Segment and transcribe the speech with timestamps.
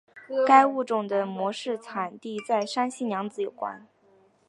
[0.47, 3.85] 该物种的模式产地在山西娘子关。